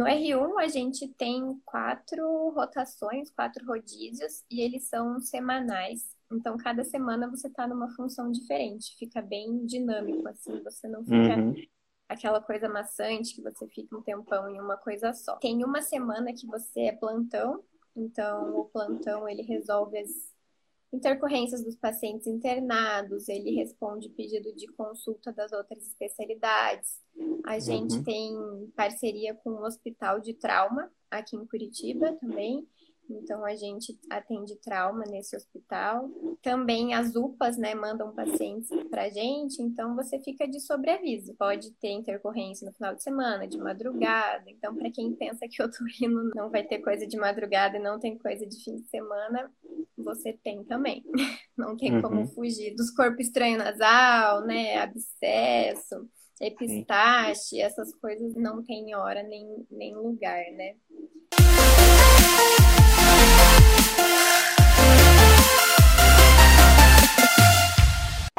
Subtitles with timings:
[0.00, 6.16] No R1, a gente tem quatro rotações, quatro rodízios, e eles são semanais.
[6.32, 8.96] Então, cada semana você está numa função diferente.
[8.98, 10.62] Fica bem dinâmico, assim.
[10.62, 11.54] Você não fica uhum.
[12.08, 15.36] aquela coisa maçante que você fica um tempão em uma coisa só.
[15.36, 17.62] Tem uma semana que você é plantão.
[17.94, 20.29] Então, o plantão, ele resolve as
[20.92, 27.00] intercorrências dos pacientes internados, ele responde pedido de consulta das outras especialidades.
[27.44, 28.04] A gente uhum.
[28.04, 32.66] tem parceria com o Hospital de Trauma aqui em Curitiba também.
[33.10, 36.08] Então a gente atende trauma nesse hospital.
[36.42, 41.34] Também as UPAs, né, mandam pacientes para a gente, então você fica de sobreaviso.
[41.34, 44.44] Pode ter intercorrência no final de semana, de madrugada.
[44.48, 47.98] Então, para quem pensa que o otorrino não vai ter coisa de madrugada e não
[47.98, 49.50] tem coisa de fim de semana,
[49.96, 51.04] você tem também.
[51.56, 52.00] Não tem uhum.
[52.00, 56.08] como fugir dos corpos estranho nasal, né, abscesso
[56.40, 60.74] epistaxe, essas coisas não tem hora nem, nem lugar, né?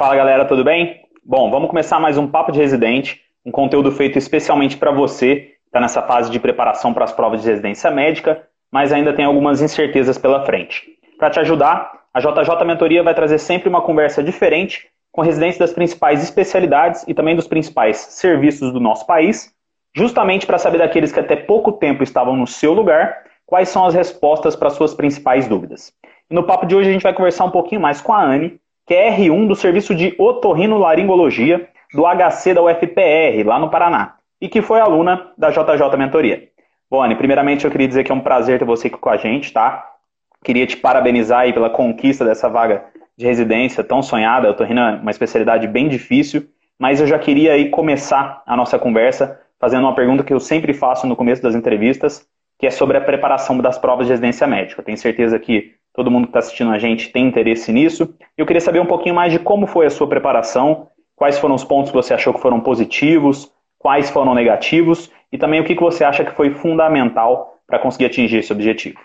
[0.02, 1.00] Fala galera, tudo bem?
[1.24, 5.52] Bom, vamos começar mais um Papo de Residente, um conteúdo feito especialmente para você que
[5.66, 9.62] está nessa fase de preparação para as provas de residência médica, mas ainda tem algumas
[9.62, 10.82] incertezas pela frente.
[11.18, 15.72] Para te ajudar, a JJ Mentoria vai trazer sempre uma conversa diferente com residentes das
[15.72, 19.54] principais especialidades e também dos principais serviços do nosso país,
[19.94, 23.92] justamente para saber daqueles que até pouco tempo estavam no seu lugar, quais são as
[23.92, 25.92] respostas para suas principais dúvidas.
[26.30, 28.94] No papo de hoje a gente vai conversar um pouquinho mais com a Anne, que
[28.94, 34.62] é R1 do Serviço de Otorrinolaringologia do HC da UFPR, lá no Paraná, e que
[34.62, 36.48] foi aluna da JJ Mentoria.
[36.90, 39.18] Bom, Anne, primeiramente eu queria dizer que é um prazer ter você aqui com a
[39.18, 39.86] gente, tá?
[40.42, 42.86] Queria te parabenizar aí pela conquista dessa vaga
[43.18, 44.48] de residência tão sonhada.
[44.48, 49.38] Otorrino é uma especialidade bem difícil, mas eu já queria aí começar a nossa conversa
[49.60, 52.26] fazendo uma pergunta que eu sempre faço no começo das entrevistas,
[52.62, 54.84] que é sobre a preparação das provas de residência médica.
[54.84, 58.16] Tenho certeza que todo mundo que está assistindo a gente tem interesse nisso.
[58.38, 61.64] Eu queria saber um pouquinho mais de como foi a sua preparação, quais foram os
[61.64, 66.04] pontos que você achou que foram positivos, quais foram negativos e também o que você
[66.04, 69.00] acha que foi fundamental para conseguir atingir esse objetivo.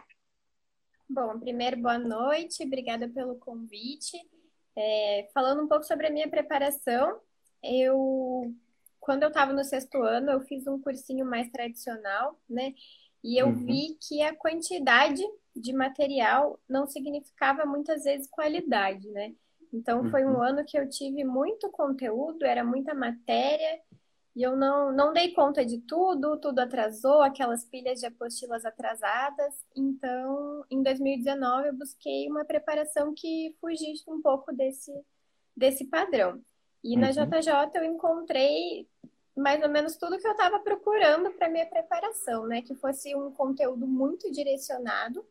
[1.09, 4.19] Bom, primeiro, boa noite, obrigada pelo convite.
[4.75, 7.17] É, falando um pouco sobre a minha preparação,
[7.63, 8.53] eu,
[8.99, 12.75] quando eu estava no sexto ano, eu fiz um cursinho mais tradicional, né?
[13.23, 13.65] E eu uhum.
[13.65, 15.23] vi que a quantidade
[15.55, 19.33] de material não significava muitas vezes qualidade, né?
[19.73, 20.43] Então foi um uhum.
[20.43, 23.81] ano que eu tive muito conteúdo, era muita matéria,
[24.37, 29.65] e eu não, não dei conta de tudo, tudo atrasou, aquelas pilhas de apostilas atrasadas.
[29.75, 34.91] Então, em 2019, eu busquei uma preparação que fugisse um pouco desse,
[35.55, 36.39] desse padrão.
[36.83, 37.01] E uhum.
[37.01, 38.87] na JJ eu encontrei
[39.37, 42.63] mais ou menos tudo que eu estava procurando para minha preparação, né?
[42.63, 45.23] Que fosse um conteúdo muito direcionado.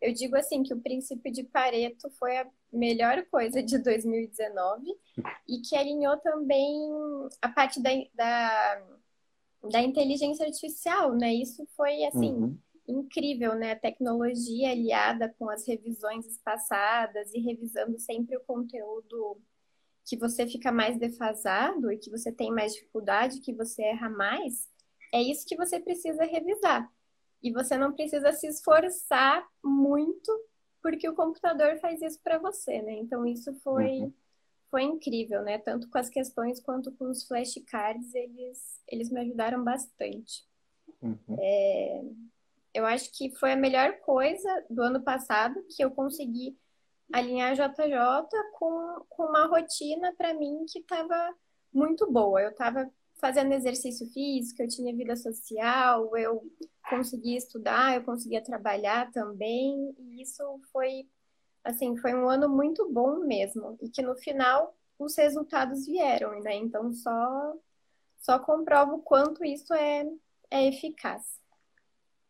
[0.00, 4.96] Eu digo assim que o princípio de Pareto foi a melhor coisa de 2019
[5.48, 6.90] e que alinhou também
[7.42, 8.82] a parte da, da,
[9.68, 11.34] da inteligência artificial, né?
[11.34, 12.58] Isso foi, assim, uhum.
[12.86, 13.72] incrível, né?
[13.72, 19.38] A tecnologia aliada com as revisões espaçadas e revisando sempre o conteúdo
[20.10, 24.68] que você fica mais defasado e que você tem mais dificuldade, que você erra mais,
[25.14, 26.92] é isso que você precisa revisar.
[27.40, 30.32] E você não precisa se esforçar muito
[30.82, 32.94] porque o computador faz isso para você, né?
[32.94, 34.12] Então isso foi uhum.
[34.68, 35.58] foi incrível, né?
[35.58, 40.44] Tanto com as questões quanto com os flashcards, eles eles me ajudaram bastante.
[41.00, 41.36] Uhum.
[41.38, 42.02] É,
[42.74, 46.58] eu acho que foi a melhor coisa do ano passado que eu consegui
[47.12, 51.34] alinhar JJ com, com uma rotina para mim que estava
[51.72, 52.40] muito boa.
[52.40, 52.90] Eu estava
[53.20, 56.42] fazendo exercício físico, eu tinha vida social, eu
[56.88, 61.06] conseguia estudar, eu conseguia trabalhar também, e isso foi
[61.62, 66.54] assim, foi um ano muito bom mesmo, e que no final os resultados vieram, né?
[66.56, 67.54] Então só
[68.18, 70.04] só comprovo o quanto isso é,
[70.50, 71.22] é eficaz.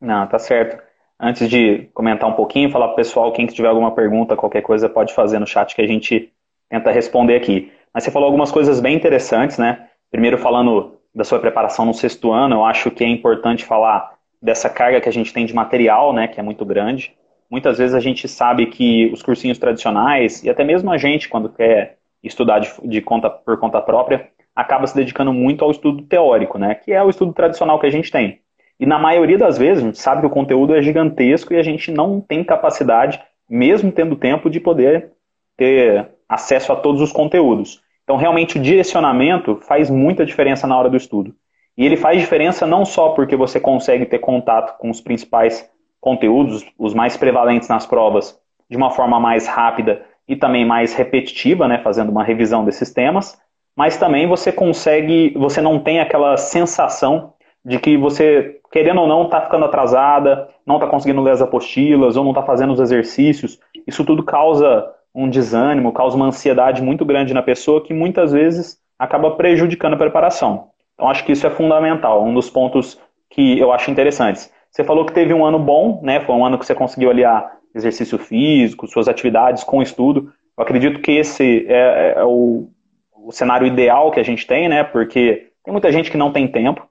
[0.00, 0.89] Não, tá certo.
[1.22, 4.88] Antes de comentar um pouquinho, falar para o pessoal, quem tiver alguma pergunta, qualquer coisa,
[4.88, 6.32] pode fazer no chat que a gente
[6.70, 7.70] tenta responder aqui.
[7.92, 9.86] Mas você falou algumas coisas bem interessantes, né?
[10.10, 14.70] Primeiro, falando da sua preparação no sexto ano, eu acho que é importante falar dessa
[14.70, 17.14] carga que a gente tem de material, né, que é muito grande.
[17.50, 21.50] Muitas vezes a gente sabe que os cursinhos tradicionais, e até mesmo a gente, quando
[21.50, 26.58] quer estudar de, de conta por conta própria, acaba se dedicando muito ao estudo teórico,
[26.58, 28.40] né, que é o estudo tradicional que a gente tem.
[28.80, 31.62] E na maioria das vezes, a gente sabe que o conteúdo é gigantesco e a
[31.62, 35.12] gente não tem capacidade, mesmo tendo tempo, de poder
[35.54, 37.82] ter acesso a todos os conteúdos.
[38.02, 41.34] Então, realmente, o direcionamento faz muita diferença na hora do estudo.
[41.76, 46.64] E ele faz diferença não só porque você consegue ter contato com os principais conteúdos,
[46.78, 51.78] os mais prevalentes nas provas, de uma forma mais rápida e também mais repetitiva, né,
[51.78, 53.38] fazendo uma revisão desses temas,
[53.76, 59.24] mas também você consegue, você não tem aquela sensação de que você, querendo ou não,
[59.24, 63.58] está ficando atrasada, não está conseguindo ler as apostilas, ou não está fazendo os exercícios.
[63.86, 68.78] Isso tudo causa um desânimo, causa uma ansiedade muito grande na pessoa que muitas vezes
[68.98, 70.68] acaba prejudicando a preparação.
[70.94, 74.52] Então acho que isso é fundamental, um dos pontos que eu acho interessantes.
[74.70, 76.20] Você falou que teve um ano bom, né?
[76.20, 80.32] Foi um ano que você conseguiu aliar exercício físico, suas atividades com estudo.
[80.56, 82.68] Eu acredito que esse é, é o,
[83.16, 84.84] o, cenário ideal que a gente tem, né?
[84.84, 86.86] Porque tem muita gente que não tem tempo.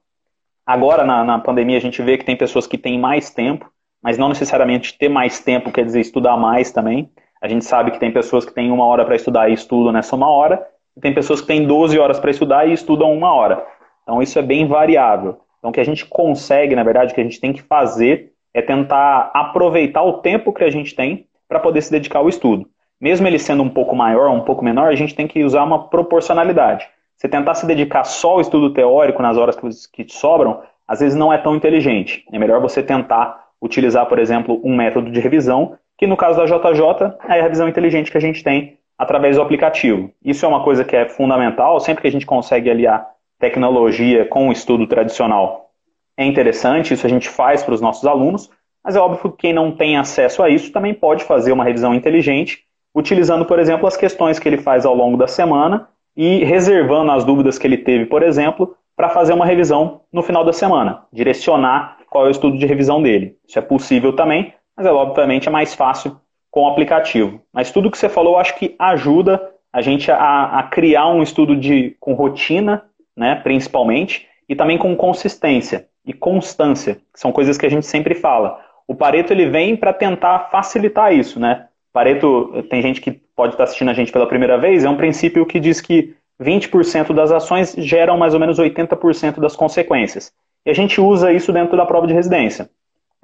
[0.70, 3.68] Agora, na, na pandemia, a gente vê que tem pessoas que têm mais tempo,
[4.00, 7.10] mas não necessariamente ter mais tempo quer dizer estudar mais também.
[7.42, 10.14] A gente sabe que tem pessoas que têm uma hora para estudar e estudam nessa
[10.14, 10.64] uma hora,
[10.96, 13.66] e tem pessoas que têm 12 horas para estudar e estudam uma hora.
[14.04, 15.40] Então isso é bem variável.
[15.58, 18.30] Então o que a gente consegue, na verdade, o que a gente tem que fazer
[18.54, 22.64] é tentar aproveitar o tempo que a gente tem para poder se dedicar ao estudo.
[23.00, 25.88] Mesmo ele sendo um pouco maior, um pouco menor, a gente tem que usar uma
[25.88, 26.88] proporcionalidade.
[27.20, 29.54] Você tentar se dedicar só ao estudo teórico nas horas
[29.92, 32.24] que sobram, às vezes não é tão inteligente.
[32.32, 36.46] É melhor você tentar utilizar, por exemplo, um método de revisão, que no caso da
[36.46, 40.10] JJ é a revisão inteligente que a gente tem através do aplicativo.
[40.24, 43.06] Isso é uma coisa que é fundamental, sempre que a gente consegue aliar
[43.38, 45.70] tecnologia com o estudo tradicional,
[46.16, 48.50] é interessante, isso a gente faz para os nossos alunos,
[48.82, 51.94] mas é óbvio que quem não tem acesso a isso também pode fazer uma revisão
[51.94, 52.64] inteligente,
[52.94, 55.86] utilizando, por exemplo, as questões que ele faz ao longo da semana
[56.22, 60.44] e reservando as dúvidas que ele teve, por exemplo, para fazer uma revisão no final
[60.44, 63.38] da semana, direcionar qual é o estudo de revisão dele.
[63.48, 66.20] Isso é possível também, mas é obviamente é mais fácil
[66.50, 67.40] com o aplicativo.
[67.50, 71.56] Mas tudo que você falou, acho que ajuda a gente a, a criar um estudo
[71.56, 72.84] de, com rotina,
[73.16, 78.14] né, principalmente, e também com consistência e constância, que são coisas que a gente sempre
[78.14, 78.60] fala.
[78.86, 81.68] O Pareto ele vem para tentar facilitar isso, né?
[81.94, 85.46] Pareto, tem gente que pode estar assistindo a gente pela primeira vez, é um princípio
[85.46, 90.30] que diz que 20% das ações geram mais ou menos 80% das consequências.
[90.66, 92.68] E a gente usa isso dentro da prova de residência.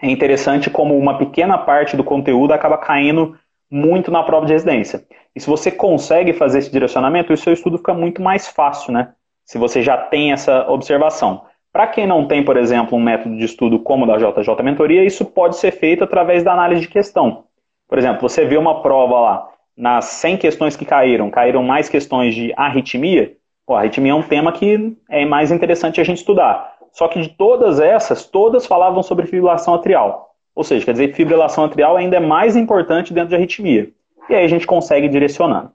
[0.00, 3.36] É interessante como uma pequena parte do conteúdo acaba caindo
[3.70, 5.04] muito na prova de residência.
[5.34, 9.10] E se você consegue fazer esse direcionamento, o seu estudo fica muito mais fácil, né?
[9.44, 11.42] Se você já tem essa observação.
[11.70, 15.04] Para quem não tem, por exemplo, um método de estudo como o da JJ Mentoria,
[15.04, 17.44] isso pode ser feito através da análise de questão.
[17.86, 22.34] Por exemplo, você vê uma prova lá, nas 100 questões que caíram, caíram mais questões
[22.34, 23.36] de arritmia.
[23.66, 26.76] Pô, arritmia é um tema que é mais interessante a gente estudar.
[26.92, 30.30] Só que de todas essas, todas falavam sobre fibrilação atrial.
[30.54, 33.90] Ou seja, quer dizer fibrilação atrial ainda é mais importante dentro de arritmia.
[34.30, 35.70] E aí a gente consegue direcionar.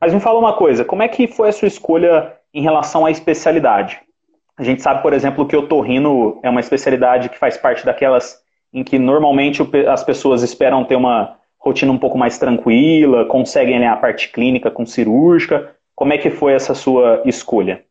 [0.00, 3.10] Mas me fala uma coisa, como é que foi a sua escolha em relação à
[3.10, 4.00] especialidade?
[4.56, 8.40] A gente sabe, por exemplo, que o torrino é uma especialidade que faz parte daquelas
[8.72, 13.86] em que normalmente as pessoas esperam ter uma rotina um pouco mais tranquila, conseguem ler
[13.86, 15.76] a parte clínica com cirúrgica.
[15.94, 17.86] Como é que foi essa sua escolha?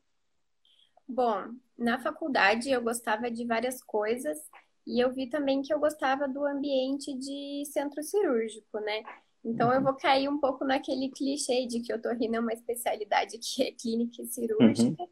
[1.08, 1.46] Bom,
[1.78, 4.38] na faculdade eu gostava de várias coisas
[4.86, 9.04] e eu vi também que eu gostava do ambiente de centro cirúrgico, né?
[9.44, 13.64] Então eu vou cair um pouco naquele clichê de que otorrino é uma especialidade que
[13.64, 15.02] é clínica e cirúrgica.
[15.02, 15.10] Uhum.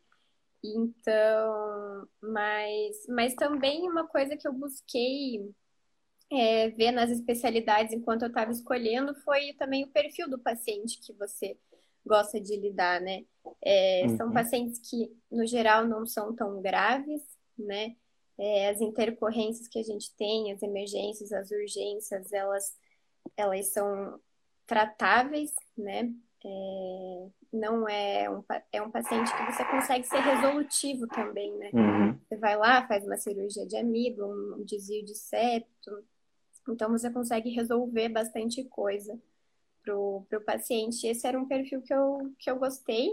[0.61, 5.49] Então, mas, mas também uma coisa que eu busquei
[6.31, 11.13] é, ver nas especialidades enquanto eu estava escolhendo foi também o perfil do paciente que
[11.13, 11.57] você
[12.05, 13.25] gosta de lidar, né?
[13.61, 14.17] É, uhum.
[14.17, 17.21] São pacientes que, no geral, não são tão graves,
[17.57, 17.95] né?
[18.37, 22.77] É, as intercorrências que a gente tem, as emergências, as urgências, elas,
[23.35, 24.19] elas são
[24.65, 26.11] tratáveis, né?
[26.45, 31.69] É, não é um, é um paciente que você consegue ser resolutivo também, né?
[31.73, 32.17] Uhum.
[32.27, 36.03] Você vai lá, faz uma cirurgia de amigo, um desvio de septo,
[36.71, 39.19] então você consegue resolver bastante coisa
[39.83, 41.07] pro, pro paciente.
[41.07, 43.09] Esse era um perfil que eu, que eu gostei.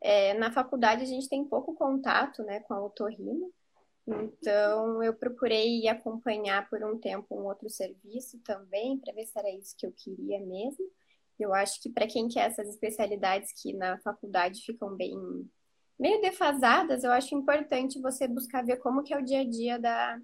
[0.00, 3.50] É, na faculdade a gente tem pouco contato, né, com a otorrino,
[4.06, 9.50] então eu procurei acompanhar por um tempo um outro serviço também, para ver se era
[9.50, 10.84] isso que eu queria mesmo.
[11.38, 15.16] Eu acho que para quem quer essas especialidades que na faculdade ficam bem
[15.98, 19.78] meio defasadas, eu acho importante você buscar ver como que é o dia a dia
[19.78, 20.20] da,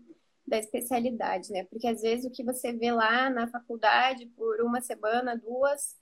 [0.51, 1.65] da especialidade, né?
[1.71, 5.95] Porque às vezes o que você vê lá na faculdade por uma semana, duas,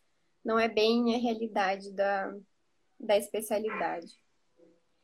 [0.43, 2.33] não é bem a realidade da,
[2.99, 4.07] da especialidade.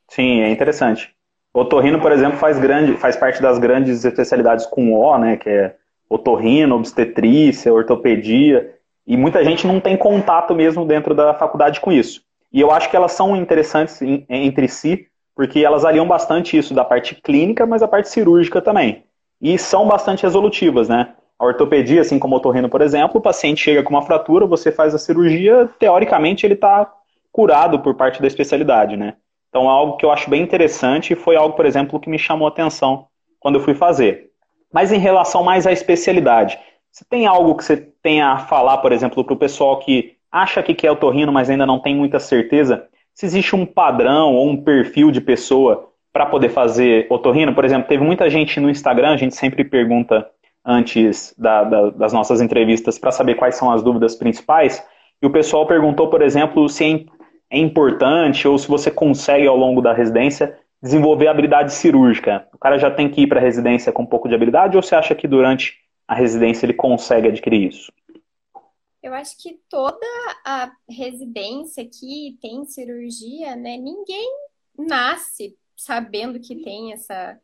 [0.09, 1.15] Sim, é interessante.
[1.53, 5.37] Otorrino, por exemplo, faz, grande, faz parte das grandes especialidades com O, né?
[5.37, 5.77] Que é
[6.09, 8.79] otorrino, obstetrícia, ortopedia.
[9.07, 12.23] E muita gente não tem contato mesmo dentro da faculdade com isso.
[12.51, 16.85] E eu acho que elas são interessantes entre si, porque elas aliam bastante isso da
[16.85, 19.05] parte clínica, mas a parte cirúrgica também.
[19.41, 21.15] E são bastante resolutivas, né?
[21.39, 24.71] A ortopedia, assim como o otorrino, por exemplo, o paciente chega com uma fratura, você
[24.71, 26.91] faz a cirurgia, teoricamente ele está
[27.33, 29.15] curado por parte da especialidade, né?
[29.49, 32.47] Então algo que eu acho bem interessante e foi algo, por exemplo, que me chamou
[32.47, 33.07] a atenção
[33.41, 34.31] quando eu fui fazer.
[34.73, 36.59] Mas em relação mais à especialidade,
[36.91, 40.63] você tem algo que você tenha a falar, por exemplo, para o pessoal que acha
[40.63, 42.89] que quer otorrino, mas ainda não tem muita certeza?
[43.13, 47.53] Se existe um padrão ou um perfil de pessoa para poder fazer otorrino?
[47.53, 50.31] Por exemplo, teve muita gente no Instagram, a gente sempre pergunta
[50.65, 54.81] antes da, da, das nossas entrevistas para saber quais são as dúvidas principais.
[55.21, 57.05] E o pessoal perguntou, por exemplo, se é,
[57.51, 62.47] é importante ou se você consegue ao longo da residência desenvolver habilidade cirúrgica.
[62.53, 64.83] O cara já tem que ir para a residência com um pouco de habilidade ou
[64.83, 65.75] você acha que durante
[66.07, 67.93] a residência ele consegue adquirir isso?
[69.03, 70.07] Eu acho que toda
[70.47, 74.31] a residência que tem cirurgia, né, ninguém
[74.79, 77.41] nasce sabendo que tem essa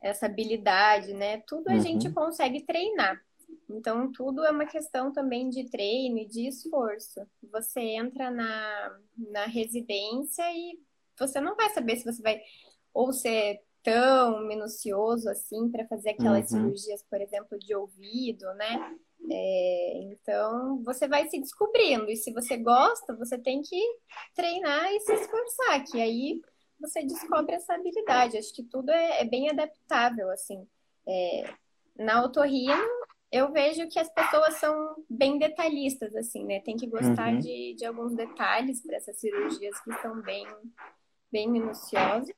[0.00, 1.42] essa habilidade, né?
[1.46, 1.80] Tudo a uhum.
[1.80, 3.20] gente consegue treinar.
[3.68, 7.20] Então, tudo é uma questão também de treino e de esforço.
[7.52, 10.78] Você entra na, na residência e
[11.18, 12.40] você não vai saber se você vai
[12.94, 16.58] ou ser tão minucioso assim para fazer aquelas uhum.
[16.58, 18.96] cirurgias, por exemplo, de ouvido, né?
[19.30, 22.08] É, então, você vai se descobrindo.
[22.08, 23.80] E se você gosta, você tem que
[24.34, 26.40] treinar e se esforçar, que aí
[26.80, 28.36] você descobre essa habilidade.
[28.36, 30.66] Acho que tudo é, é bem adaptável, assim.
[31.06, 31.50] É,
[31.96, 32.84] na otorrino,
[33.30, 36.60] eu vejo que as pessoas são bem detalhistas, assim, né?
[36.60, 37.38] Tem que gostar uhum.
[37.38, 40.46] de, de alguns detalhes para essas cirurgias que são bem,
[41.30, 42.32] bem minuciosas.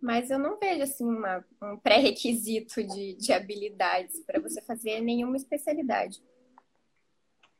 [0.00, 5.36] Mas eu não vejo, assim, uma, um pré-requisito de, de habilidades para você fazer nenhuma
[5.36, 6.22] especialidade.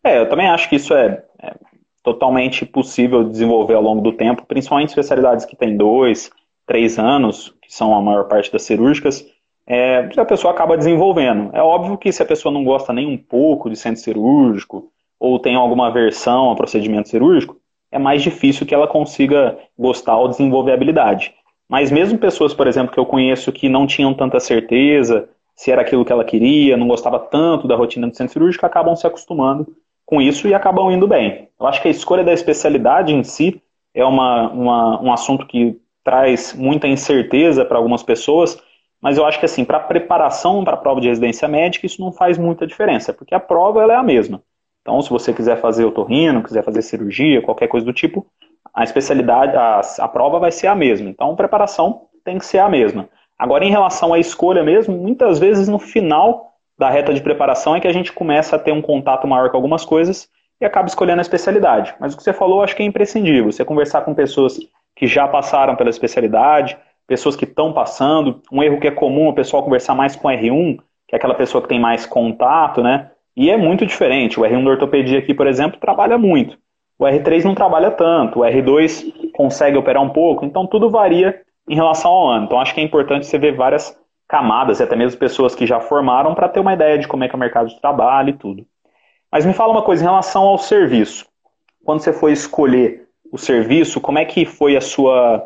[0.03, 1.55] É, eu também acho que isso é, é
[2.02, 6.30] totalmente possível desenvolver ao longo do tempo, principalmente especialidades que têm dois,
[6.66, 9.26] três anos, que são a maior parte das cirúrgicas,
[9.66, 11.50] é, a pessoa acaba desenvolvendo.
[11.52, 15.38] É óbvio que se a pessoa não gosta nem um pouco de centro cirúrgico, ou
[15.38, 17.57] tem alguma aversão ao procedimento cirúrgico,
[17.92, 21.35] é mais difícil que ela consiga gostar ou desenvolver habilidade.
[21.69, 25.83] Mas mesmo pessoas, por exemplo, que eu conheço que não tinham tanta certeza se era
[25.83, 29.66] aquilo que ela queria, não gostava tanto da rotina do centro cirúrgico, acabam se acostumando
[30.11, 31.49] com isso e acabam indo bem.
[31.59, 33.62] Eu acho que a escolha da especialidade em si
[33.95, 38.61] é uma, uma um assunto que traz muita incerteza para algumas pessoas,
[39.00, 42.11] mas eu acho que assim, para preparação para a prova de residência médica, isso não
[42.11, 44.43] faz muita diferença, porque a prova ela é a mesma.
[44.83, 48.26] Então, se você quiser fazer otorrino, quiser fazer cirurgia, qualquer coisa do tipo,
[48.75, 51.09] a especialidade, a, a prova vai ser a mesma.
[51.09, 53.09] Então, a preparação tem que ser a mesma.
[53.38, 56.50] Agora, em relação à escolha mesmo, muitas vezes no final
[56.81, 59.57] da reta de preparação é que a gente começa a ter um contato maior com
[59.59, 61.95] algumas coisas e acaba escolhendo a especialidade.
[62.01, 63.53] Mas o que você falou, acho que é imprescindível.
[63.53, 64.59] Você conversar com pessoas
[64.97, 68.41] que já passaram pela especialidade, pessoas que estão passando.
[68.51, 71.61] Um erro que é comum o pessoal conversar mais com R1, que é aquela pessoa
[71.61, 73.11] que tem mais contato, né?
[73.37, 74.41] E é muito diferente.
[74.41, 76.57] O R1 da ortopedia aqui, por exemplo, trabalha muito.
[76.99, 78.41] O R3 não trabalha tanto.
[78.41, 80.47] O R2 consegue operar um pouco.
[80.47, 82.47] Então tudo varia em relação ao ano.
[82.47, 83.95] Então acho que é importante você ver várias
[84.31, 87.29] camadas, e até mesmo pessoas que já formaram, para ter uma ideia de como é
[87.29, 88.65] que é o mercado de trabalho e tudo.
[89.31, 91.27] Mas me fala uma coisa em relação ao serviço.
[91.85, 95.45] Quando você foi escolher o serviço, como é que foi a sua,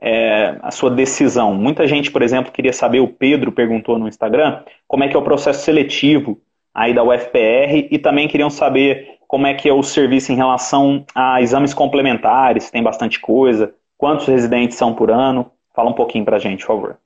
[0.00, 1.54] é, a sua decisão?
[1.54, 5.18] Muita gente, por exemplo, queria saber, o Pedro perguntou no Instagram, como é que é
[5.18, 6.40] o processo seletivo
[6.72, 11.04] aí da UFPR e também queriam saber como é que é o serviço em relação
[11.14, 15.50] a exames complementares, tem bastante coisa, quantos residentes são por ano.
[15.74, 16.98] Fala um pouquinho para a gente, por favor.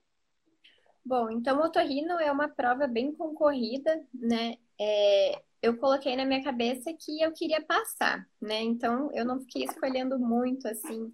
[1.05, 4.57] Bom, então o otorrino é uma prova bem concorrida, né?
[4.79, 8.61] É, eu coloquei na minha cabeça que eu queria passar, né?
[8.63, 11.13] Então eu não fiquei escolhendo muito assim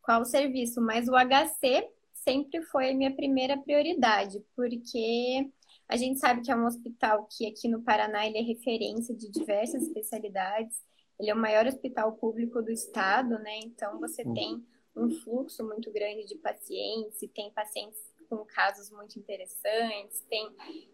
[0.00, 5.50] qual serviço, mas o HC sempre foi a minha primeira prioridade, porque
[5.88, 9.28] a gente sabe que é um hospital que aqui no Paraná ele é referência de
[9.28, 10.82] diversas especialidades.
[11.18, 13.58] Ele é o maior hospital público do estado, né?
[13.64, 14.34] Então você uhum.
[14.34, 20.50] tem um fluxo muito grande de pacientes, e tem pacientes com casos muito interessantes, tem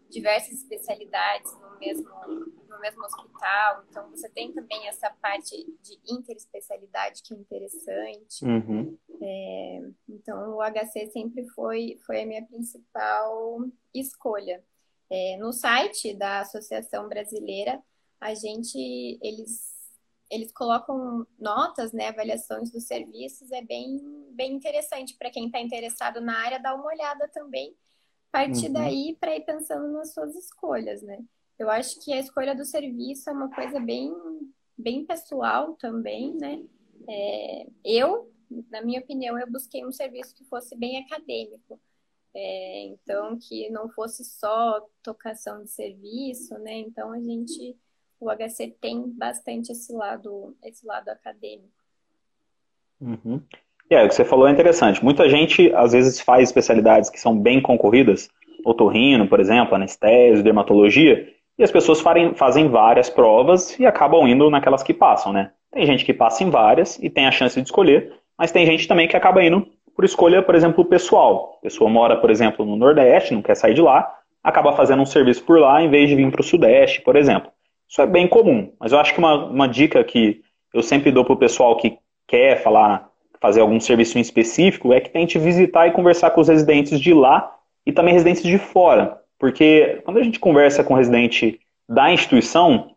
[0.09, 2.09] diversas especialidades no mesmo,
[2.67, 8.43] no mesmo hospital, então você tem também essa parte de interespecialidade que é interessante.
[8.43, 8.97] Uhum.
[9.21, 13.61] É, então o HC sempre foi, foi a minha principal
[13.93, 14.61] escolha.
[15.09, 17.81] É, no site da Associação Brasileira,
[18.19, 19.78] a gente, eles
[20.29, 23.99] eles colocam notas, né, avaliações dos serviços, é bem,
[24.31, 27.75] bem interessante para quem está interessado na área dar uma olhada também,
[28.31, 28.73] partir uhum.
[28.73, 31.19] daí para ir pensando nas suas escolhas, né?
[31.57, 34.13] Eu acho que a escolha do serviço é uma coisa bem,
[34.77, 36.63] bem pessoal também, né?
[37.07, 38.31] É, eu
[38.69, 41.79] na minha opinião, eu busquei um serviço que fosse bem acadêmico.
[42.33, 46.77] É, então, que não fosse só tocação de serviço, né?
[46.79, 47.77] Então, a gente,
[48.19, 51.69] o HC tem bastante esse lado, esse lado acadêmico.
[52.99, 53.41] Uhum.
[53.89, 55.03] É, o que você falou é interessante.
[55.03, 58.29] Muita gente, às vezes, faz especialidades que são bem concorridas,
[58.63, 64.49] otorrino, por exemplo, anestésio, dermatologia, e as pessoas farem, fazem várias provas e acabam indo
[64.49, 65.51] naquelas que passam, né?
[65.71, 68.87] Tem gente que passa em várias e tem a chance de escolher, mas tem gente
[68.87, 71.57] também que acaba indo por escolha, por exemplo, pessoal.
[71.59, 75.05] A pessoa mora, por exemplo, no Nordeste, não quer sair de lá, acaba fazendo um
[75.05, 77.51] serviço por lá em vez de vir para o Sudeste, por exemplo.
[77.89, 80.41] Isso é bem comum, mas eu acho que uma, uma dica que
[80.73, 83.09] eu sempre dou para o pessoal que quer falar,
[83.41, 87.13] fazer algum serviço em específico é que tente visitar e conversar com os residentes de
[87.13, 87.55] lá
[87.85, 89.19] e também residentes de fora.
[89.39, 92.91] Porque quando a gente conversa com o residente da instituição,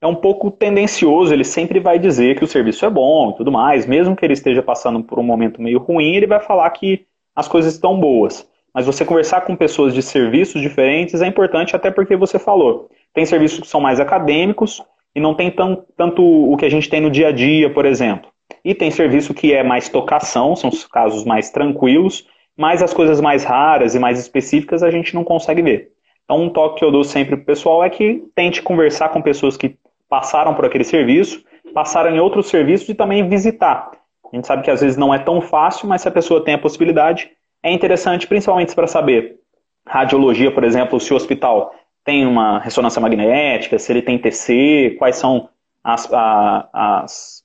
[0.00, 3.52] é um pouco tendencioso, ele sempre vai dizer que o serviço é bom e tudo
[3.52, 7.04] mais, mesmo que ele esteja passando por um momento meio ruim, ele vai falar que
[7.34, 8.48] as coisas estão boas.
[8.74, 12.90] Mas você conversar com pessoas de serviços diferentes é importante, até porque você falou.
[13.14, 14.82] Tem serviços que são mais acadêmicos
[15.14, 17.86] e não tem tão, tanto o que a gente tem no dia a dia, por
[17.86, 18.30] exemplo.
[18.64, 23.20] E tem serviço que é mais tocação, são os casos mais tranquilos, mas as coisas
[23.20, 25.90] mais raras e mais específicas a gente não consegue ver.
[26.24, 29.22] Então, um toque que eu dou sempre para o pessoal é que tente conversar com
[29.22, 29.76] pessoas que
[30.08, 33.90] passaram por aquele serviço, passaram em outros serviços e também visitar.
[34.30, 36.54] A gente sabe que às vezes não é tão fácil, mas se a pessoa tem
[36.54, 37.30] a possibilidade,
[37.62, 39.38] é interessante, principalmente para saber
[39.86, 41.72] radiologia, por exemplo, se o hospital
[42.04, 45.48] tem uma ressonância magnética, se ele tem TC, quais são
[45.82, 47.44] as, a, as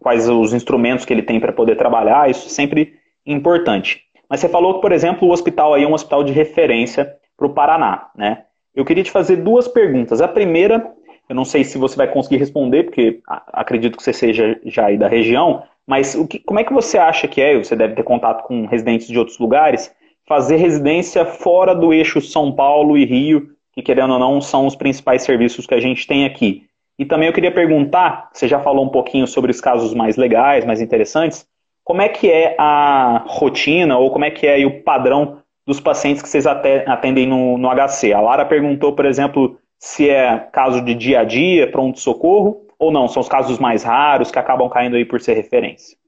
[0.00, 4.02] quais os instrumentos que ele tem para poder trabalhar, isso é sempre importante.
[4.28, 7.46] Mas você falou que, por exemplo, o hospital aí é um hospital de referência para
[7.46, 8.44] o Paraná, né?
[8.74, 10.20] Eu queria te fazer duas perguntas.
[10.20, 10.94] A primeira
[11.28, 13.20] eu não sei se você vai conseguir responder, porque
[13.52, 16.98] acredito que você seja já aí da região, mas o que, como é que você
[16.98, 19.90] acha que é, você deve ter contato com residentes de outros lugares,
[20.26, 24.76] fazer residência fora do eixo São Paulo e Rio, que querendo ou não são os
[24.76, 26.64] principais serviços que a gente tem aqui.
[26.98, 30.66] E também eu queria perguntar, você já falou um pouquinho sobre os casos mais legais,
[30.66, 31.46] mais interessantes,
[31.82, 36.22] como é que é a rotina ou como é que é o padrão dos pacientes
[36.22, 38.12] que vocês atendem no, no HC?
[38.12, 43.08] A Lara perguntou, por exemplo, se é caso de dia a dia, pronto-socorro, ou não,
[43.08, 45.98] são os casos mais raros que acabam caindo aí por ser referência?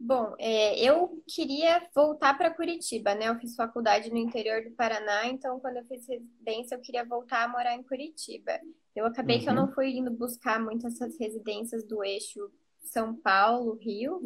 [0.00, 3.28] Bom, é, eu queria voltar para Curitiba, né?
[3.28, 7.44] Eu fiz faculdade no interior do Paraná, então quando eu fiz residência eu queria voltar
[7.44, 8.60] a morar em Curitiba.
[8.94, 9.42] Eu acabei uhum.
[9.42, 9.60] que eu uhum.
[9.66, 12.48] não fui indo buscar muitas essas residências do eixo
[12.80, 14.20] São Paulo, Rio,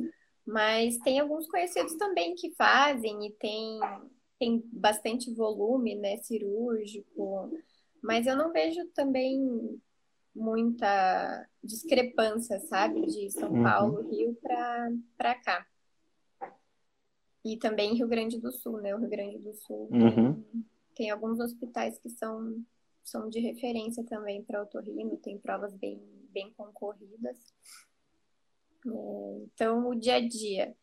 [0.46, 3.80] mas tem alguns conhecidos também que fazem e tem,
[4.38, 7.50] tem bastante volume, né, cirúrgico.
[8.02, 9.80] Mas eu não vejo também
[10.34, 13.62] muita discrepância, sabe, de São uhum.
[13.62, 14.36] Paulo, Rio
[15.16, 15.66] para cá.
[17.44, 18.94] E também Rio Grande do Sul, né?
[18.94, 20.34] O Rio Grande do Sul uhum.
[20.34, 22.64] tem, tem, alguns hospitais que são,
[23.02, 27.38] são de referência também para otorrino, tem provas bem, bem concorridas.
[28.86, 30.76] É, então, o dia a dia.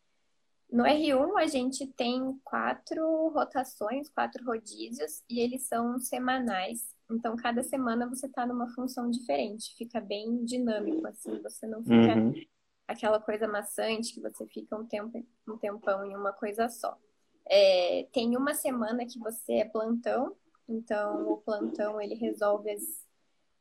[0.70, 6.94] No R1, a gente tem quatro rotações, quatro rodízios, e eles são semanais.
[7.10, 12.16] Então, cada semana você está numa função diferente, fica bem dinâmico, assim, você não fica
[12.16, 12.32] uhum.
[12.86, 16.96] aquela coisa maçante que você fica um, tempo, um tempão em uma coisa só.
[17.46, 20.36] É, tem uma semana que você é plantão,
[20.68, 22.82] então o plantão ele resolve as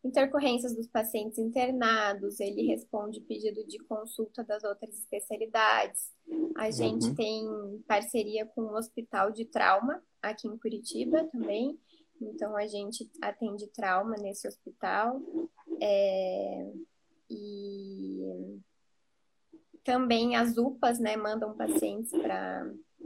[0.03, 6.11] intercorrências dos pacientes internados, ele responde pedido de consulta das outras especialidades.
[6.55, 7.15] A gente uhum.
[7.15, 11.77] tem parceria com o Hospital de Trauma aqui em Curitiba também.
[12.21, 15.21] Então, a gente atende trauma nesse hospital.
[15.81, 16.71] É,
[17.29, 18.59] e
[19.83, 22.65] também as UPAs, né, mandam pacientes para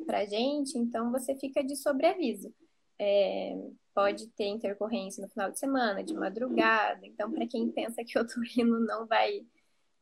[0.09, 2.53] a gente, então você fica de sobreaviso.
[2.99, 3.57] É,
[3.93, 7.05] pode ter intercorrência no final de semana, de madrugada.
[7.05, 9.45] Então, para quem pensa que o otorrino não vai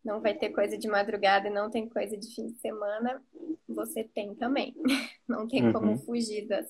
[0.04, 3.24] não vai ter coisa de madrugada e não tem coisa de fim de semana,
[3.68, 4.76] você tem também.
[5.28, 5.72] Não tem uhum.
[5.72, 6.68] como fugir das,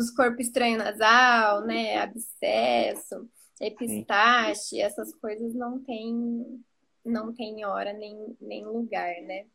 [0.00, 1.98] dos corpos estranho nasal, né?
[1.98, 3.28] Abscesso,
[3.60, 4.80] epistaxe, Sim.
[4.80, 6.64] essas coisas não tem,
[7.04, 9.46] não tem hora nem, nem lugar, né?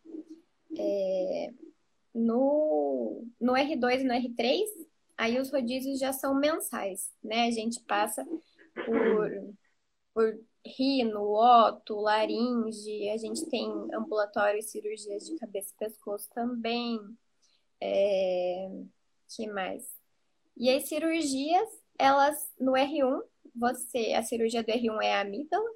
[0.78, 1.50] É,
[2.14, 4.62] no, no R2 e no R3,
[5.18, 7.48] aí os rodízios já são mensais, né?
[7.48, 8.24] A gente passa
[8.86, 9.56] por,
[10.14, 17.00] por rino, oto, laringe, a gente tem ambulatório e cirurgias de cabeça e pescoço também.
[17.82, 18.70] É,
[19.28, 20.05] que mais?
[20.58, 23.22] E as cirurgias, elas no R1,
[23.56, 25.70] você, a cirurgia do R1 é a amígdala,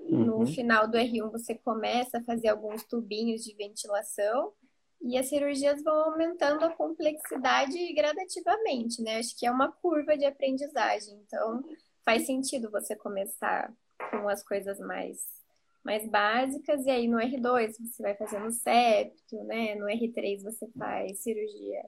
[0.00, 0.24] Uhum.
[0.24, 4.52] No final do R1 você começa a fazer alguns tubinhos de ventilação
[5.00, 9.18] e as cirurgias vão aumentando a complexidade gradativamente, né?
[9.18, 11.14] Acho que é uma curva de aprendizagem.
[11.24, 11.62] Então,
[12.04, 13.72] faz sentido você começar
[14.10, 15.38] com as coisas mais
[15.84, 19.74] mais básicas e aí no R2 você vai fazendo septo, né?
[19.76, 21.84] No R3 você faz cirurgia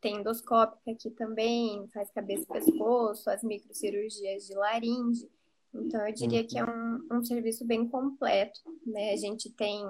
[0.00, 5.28] tem endoscópica aqui também, faz cabeça e pescoço, as microcirurgias de laringe.
[5.74, 9.12] Então, eu diria que é um, um serviço bem completo, né?
[9.12, 9.84] A gente tem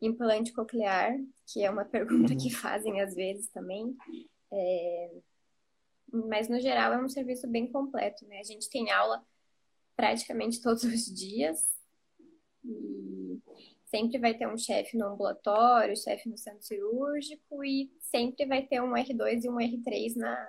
[0.00, 3.96] implante coclear, que é uma pergunta que fazem às vezes também.
[4.52, 5.10] É...
[6.12, 8.40] Mas, no geral, é um serviço bem completo, né?
[8.40, 9.24] A gente tem aula
[9.96, 11.78] praticamente todos os dias.
[12.64, 13.38] E
[13.90, 18.80] sempre vai ter um chefe no ambulatório, chefe no centro cirúrgico e sempre vai ter
[18.80, 20.48] um R2 e um R3 na,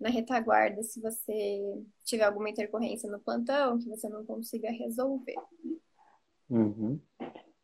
[0.00, 1.60] na retaguarda se você
[2.04, 5.34] tiver alguma intercorrência no plantão que você não consiga resolver.
[6.48, 6.98] Uhum.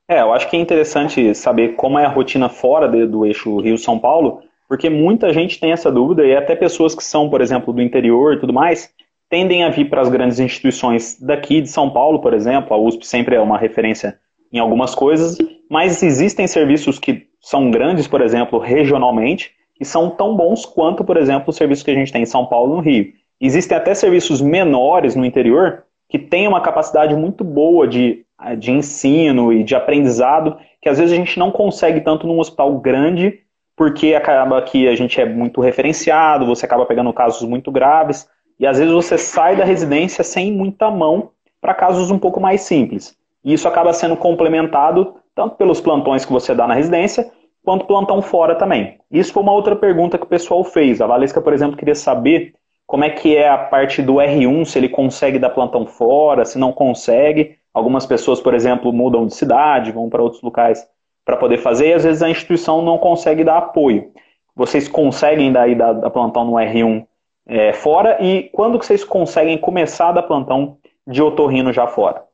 [0.08, 3.60] É, eu acho que é interessante saber como é a rotina fora de, do eixo
[3.60, 7.72] Rio-São Paulo, porque muita gente tem essa dúvida e até pessoas que são, por exemplo,
[7.72, 8.92] do interior e tudo mais,
[9.30, 13.06] tendem a vir para as grandes instituições daqui de São Paulo, por exemplo, a USP
[13.06, 14.20] sempre é uma referência
[14.52, 15.38] em algumas coisas,
[15.70, 21.16] mas existem serviços que são grandes, por exemplo, regionalmente, e são tão bons quanto, por
[21.16, 23.12] exemplo, os serviços que a gente tem em São Paulo e no Rio.
[23.40, 28.24] Existem até serviços menores no interior que têm uma capacidade muito boa de,
[28.58, 32.78] de ensino e de aprendizado, que às vezes a gente não consegue tanto num hospital
[32.78, 33.40] grande,
[33.74, 38.28] porque acaba que a gente é muito referenciado, você acaba pegando casos muito graves,
[38.60, 42.60] e às vezes você sai da residência sem muita mão para casos um pouco mais
[42.60, 43.16] simples.
[43.44, 47.30] E isso acaba sendo complementado tanto pelos plantões que você dá na residência,
[47.64, 48.98] quanto plantão fora também.
[49.10, 51.00] Isso foi uma outra pergunta que o pessoal fez.
[51.00, 52.54] A Valesca, por exemplo, queria saber
[52.86, 56.58] como é que é a parte do R1, se ele consegue dar plantão fora, se
[56.58, 57.56] não consegue.
[57.72, 60.86] Algumas pessoas, por exemplo, mudam de cidade, vão para outros locais
[61.24, 64.10] para poder fazer, e às vezes a instituição não consegue dar apoio.
[64.54, 67.06] Vocês conseguem daí dar, dar plantão no R1
[67.46, 70.76] é, fora, e quando que vocês conseguem começar a dar plantão
[71.06, 72.24] de otorrino já fora?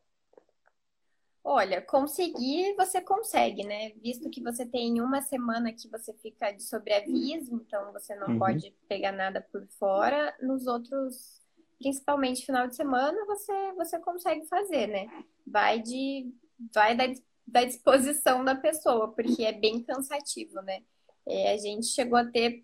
[1.50, 3.92] Olha, conseguir você consegue, né?
[4.02, 8.38] Visto que você tem uma semana que você fica de sobreaviso, então você não uhum.
[8.38, 10.36] pode pegar nada por fora.
[10.42, 11.40] Nos outros,
[11.78, 15.06] principalmente final de semana, você você consegue fazer, né?
[15.46, 16.30] Vai de
[16.74, 17.04] vai da,
[17.46, 20.82] da disposição da pessoa, porque é bem cansativo, né?
[21.26, 22.62] É, a gente chegou a ter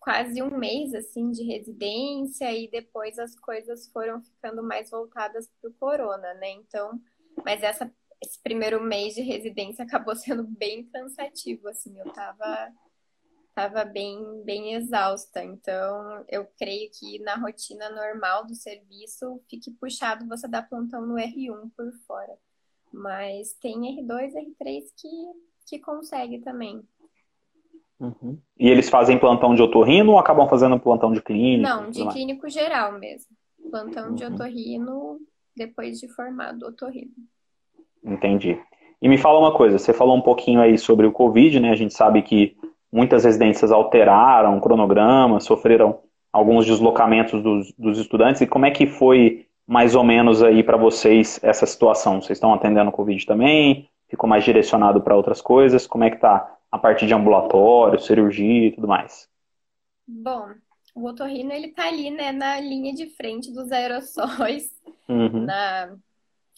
[0.00, 5.70] quase um mês assim de residência e depois as coisas foram ficando mais voltadas para
[5.70, 6.50] o corona, né?
[6.50, 7.00] Então,
[7.44, 7.88] mas essa
[8.26, 12.72] esse primeiro mês de residência acabou sendo bem cansativo, assim, eu tava,
[13.54, 15.42] tava bem, bem exausta.
[15.42, 21.14] Então, eu creio que na rotina normal do serviço fique puxado você dar plantão no
[21.14, 22.36] R1 por fora.
[22.92, 25.08] Mas tem R2 R3 que,
[25.68, 26.82] que consegue também.
[27.98, 28.38] Uhum.
[28.58, 31.62] E eles fazem plantão de otorrino ou acabam fazendo plantão de clínico?
[31.62, 33.34] Não, de clínico geral mesmo.
[33.70, 34.14] Plantão uhum.
[34.14, 35.18] de otorrino
[35.56, 37.14] depois de formado otorrino.
[38.06, 38.58] Entendi.
[39.02, 41.70] E me fala uma coisa, você falou um pouquinho aí sobre o Covid, né?
[41.70, 42.56] A gente sabe que
[42.90, 46.00] muitas residências alteraram o cronograma, sofreram
[46.32, 48.40] alguns deslocamentos dos, dos estudantes.
[48.40, 52.22] E como é que foi mais ou menos aí para vocês essa situação?
[52.22, 53.88] Vocês estão atendendo o Covid também?
[54.08, 55.86] Ficou mais direcionado para outras coisas?
[55.86, 59.28] Como é que tá a parte de ambulatório, cirurgia e tudo mais?
[60.06, 60.48] Bom,
[60.94, 64.70] o otorrino ele tá ali, né, na linha de frente dos aerossóis,
[65.08, 65.44] uhum.
[65.44, 65.96] na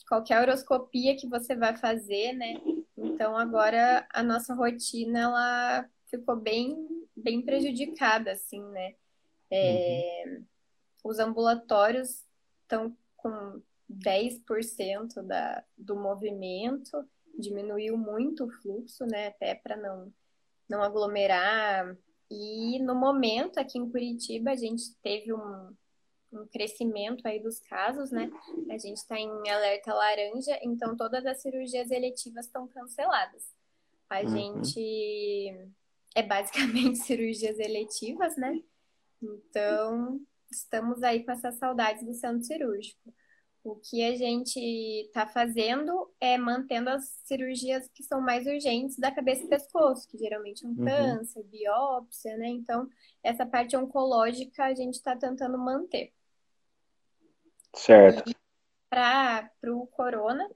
[0.06, 2.54] qualquer horoscopia que você vai fazer, né?
[2.96, 8.94] Então agora a nossa rotina ela ficou bem, bem prejudicada, assim, né?
[9.50, 10.44] É, uhum.
[11.04, 12.24] Os ambulatórios
[12.62, 17.04] estão com 10% da, do movimento,
[17.38, 19.28] diminuiu muito o fluxo, né?
[19.28, 20.12] Até para não,
[20.68, 21.96] não aglomerar.
[22.30, 25.74] E no momento, aqui em Curitiba, a gente teve um,
[26.32, 28.30] um crescimento aí dos casos, né?
[28.70, 33.44] A gente está em alerta laranja, então todas as cirurgias eletivas estão canceladas.
[34.08, 34.28] A uhum.
[34.28, 35.70] gente
[36.14, 38.62] é basicamente cirurgias eletivas, né?
[39.22, 43.12] Então, estamos aí com essas saudades do centro cirúrgico.
[43.64, 49.10] O que a gente está fazendo é mantendo as cirurgias que são mais urgentes da
[49.10, 50.84] cabeça e pescoço, que geralmente é um uhum.
[50.84, 52.48] câncer, biópsia, né?
[52.48, 52.88] Então,
[53.22, 56.12] essa parte oncológica a gente está tentando manter.
[57.78, 58.34] Certo.
[58.90, 60.48] Para o corona,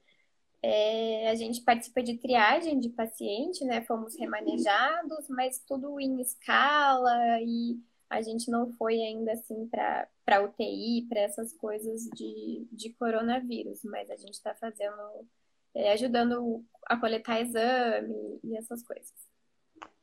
[0.62, 3.82] é, a gente participa de triagem de paciente, né?
[3.82, 7.78] Fomos remanejados, mas tudo em escala e
[8.10, 14.10] a gente não foi ainda assim para UTI, para essas coisas de, de coronavírus, mas
[14.10, 15.26] a gente está fazendo,
[15.74, 19.12] é, ajudando a coletar exame e essas coisas.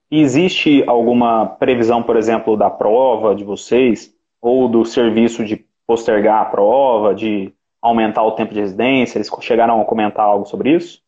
[0.10, 6.46] existe alguma previsão, por exemplo, da prova de vocês, ou do serviço de postergar a
[6.46, 9.18] prova, de aumentar o tempo de residência?
[9.18, 11.02] Eles chegaram a comentar algo sobre isso?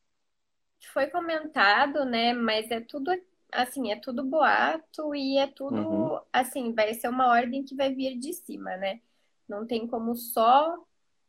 [0.92, 2.34] Foi comentado, né?
[2.34, 3.12] Mas é tudo
[3.52, 6.20] assim, é tudo boato e é tudo uhum.
[6.34, 9.02] assim, vai ser uma ordem que vai vir de cima, né?
[9.48, 10.76] Não tem como só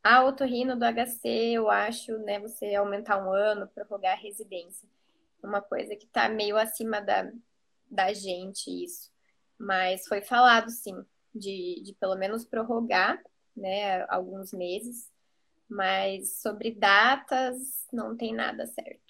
[0.02, 4.88] a otorrino do HC, eu acho, né, você aumentar um ano, prorrogar a residência.
[5.42, 7.30] Uma coisa que tá meio acima da,
[7.90, 9.12] da gente isso.
[9.58, 13.20] Mas foi falado, sim, de, de pelo menos prorrogar,
[13.56, 15.10] né, alguns meses.
[15.68, 17.56] Mas sobre datas,
[17.92, 19.00] não tem nada certo.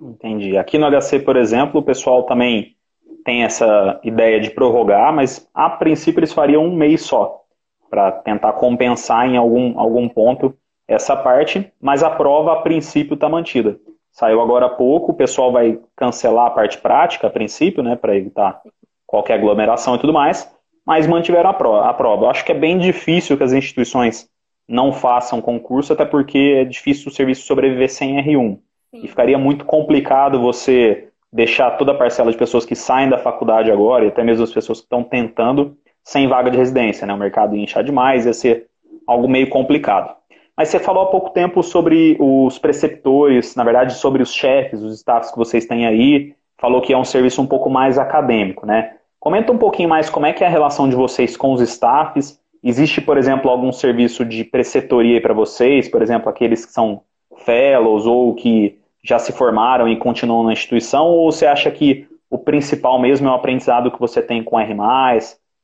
[0.00, 0.56] Entendi.
[0.58, 2.76] Aqui no HC, por exemplo, o pessoal também
[3.24, 7.44] tem essa ideia de prorrogar, mas a princípio eles fariam um mês só,
[7.88, 10.56] para tentar compensar em algum, algum ponto
[10.88, 13.78] essa parte, mas a prova a princípio está mantida.
[14.10, 18.16] Saiu agora há pouco, o pessoal vai cancelar a parte prática a princípio, né, para
[18.16, 18.60] evitar
[19.06, 20.50] qualquer aglomeração e tudo mais,
[20.86, 21.88] mas mantiveram a prova.
[21.88, 22.24] a prova.
[22.24, 24.28] Eu acho que é bem difícil que as instituições
[24.68, 28.58] não façam concurso, até porque é difícil o serviço sobreviver sem R1.
[28.90, 29.04] Sim.
[29.04, 33.70] E ficaria muito complicado você deixar toda a parcela de pessoas que saem da faculdade
[33.70, 37.06] agora, e até mesmo as pessoas que estão tentando, sem vaga de residência.
[37.06, 37.14] Né?
[37.14, 38.66] O mercado ia inchar demais, ia ser
[39.06, 40.14] algo meio complicado.
[40.56, 44.94] Mas você falou há pouco tempo sobre os preceptores, na verdade, sobre os chefes, os
[44.98, 46.34] staffs que vocês têm aí.
[46.58, 48.96] Falou que é um serviço um pouco mais acadêmico, né?
[49.22, 52.42] Comenta um pouquinho mais como é que é a relação de vocês com os staffs.
[52.60, 55.88] Existe, por exemplo, algum serviço de preceptoria para vocês?
[55.88, 57.04] Por exemplo, aqueles que são
[57.44, 62.36] fellows ou que já se formaram e continuam na instituição, ou você acha que o
[62.36, 64.74] principal mesmo é o aprendizado que você tem com R+,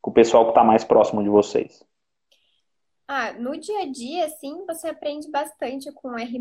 [0.01, 1.85] com o pessoal que está mais próximo de vocês?
[3.09, 6.39] Ah, no dia a dia, sim, você aprende bastante com R+,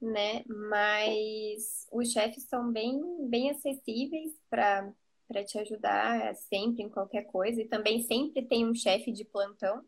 [0.00, 0.42] né?
[0.70, 2.98] Mas os chefes são bem,
[3.28, 4.88] bem acessíveis para
[5.30, 9.84] para te ajudar sempre em qualquer coisa e também sempre tem um chefe de plantão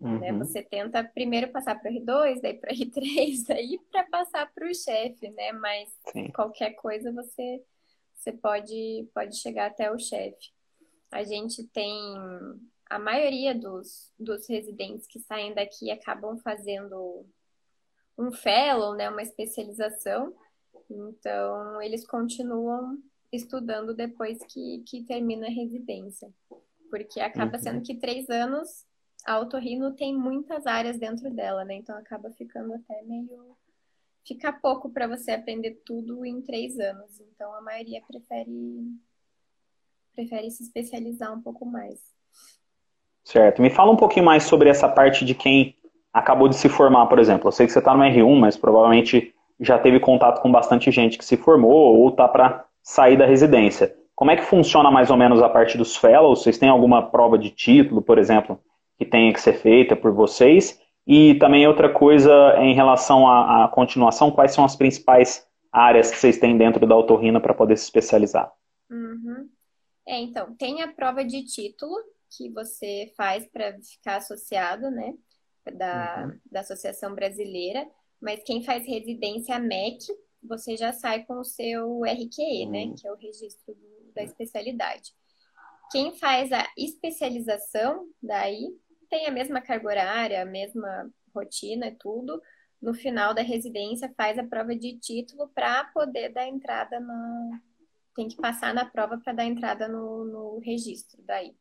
[0.00, 0.10] né?
[0.10, 0.18] Uhum.
[0.18, 0.32] Né?
[0.32, 4.68] Você tenta primeiro passar para o R2, daí para o R3, daí para passar para
[4.68, 5.52] o chefe, né?
[5.52, 6.30] Mas Sim.
[6.32, 7.62] qualquer coisa você,
[8.14, 10.52] você pode, pode chegar até o chefe.
[11.10, 12.14] A gente tem
[12.88, 17.26] a maioria dos, dos residentes que saem daqui acabam fazendo
[18.16, 20.34] um fellow, né, uma especialização.
[20.90, 22.98] Então, eles continuam
[23.32, 26.28] estudando depois que, que termina a residência.
[26.90, 27.62] Porque acaba uhum.
[27.62, 28.86] sendo que três anos
[29.26, 31.74] a otorrino tem muitas áreas dentro dela, né?
[31.74, 33.56] Então acaba ficando até meio.
[34.26, 37.20] Fica pouco para você aprender tudo em três anos.
[37.20, 38.86] Então a maioria prefere
[40.14, 42.00] prefere se especializar um pouco mais.
[43.24, 43.62] Certo.
[43.62, 45.76] Me fala um pouquinho mais sobre essa parte de quem
[46.12, 47.48] acabou de se formar, por exemplo.
[47.48, 51.18] Eu sei que você está no R1, mas provavelmente já teve contato com bastante gente
[51.18, 53.94] que se formou ou está para sair da residência.
[54.14, 56.42] Como é que funciona mais ou menos a parte dos fellows?
[56.42, 58.58] Vocês têm alguma prova de título, por exemplo,
[58.96, 60.80] que tenha que ser feita por vocês?
[61.06, 66.16] E também outra coisa em relação à, à continuação, quais são as principais áreas que
[66.16, 68.50] vocês têm dentro da autorrina para poder se especializar?
[68.90, 69.50] Uhum.
[70.06, 71.94] É, então, tem a prova de título
[72.34, 75.12] que você faz para ficar associado, né,
[75.74, 76.38] da, uhum.
[76.50, 77.86] da Associação Brasileira,
[78.18, 80.06] mas quem faz residência MEC,
[80.42, 82.90] você já sai com o seu RQE, né, uhum.
[82.90, 85.12] né, que é o registro do, da especialidade.
[85.90, 88.68] Quem faz a especialização, daí,
[89.08, 92.40] tem a mesma carga horária, a mesma rotina e tudo,
[92.80, 97.60] no final da residência faz a prova de título para poder dar entrada na.
[98.14, 101.56] Tem que passar na prova para dar entrada no, no registro daí.